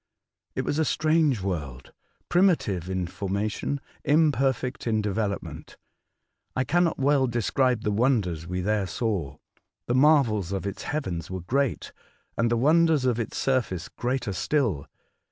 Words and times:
It 0.55 0.65
was 0.65 0.79
a 0.79 0.83
strange 0.83 1.41
world— 1.43 1.93
primitive 2.27 2.89
in 2.89 3.05
forma 3.05 3.47
tion, 3.49 3.79
imperfect 4.03 4.87
in 4.87 4.99
development. 4.99 5.77
I 6.55 6.63
cannot 6.63 6.97
well 6.97 7.27
describe 7.27 7.83
the 7.83 7.91
wonders 7.91 8.47
we 8.47 8.61
there 8.61 8.87
saw. 8.87 9.37
The 9.85 9.93
marvels 9.93 10.51
of 10.53 10.65
its 10.65 10.81
heavens 10.89 11.29
were 11.29 11.41
great, 11.41 11.91
and 12.35 12.49
the 12.49 12.57
wonders 12.57 13.05
of 13.05 13.19
its 13.19 13.37
surface 13.37 13.89
greater 13.89 14.33
still. 14.33 14.87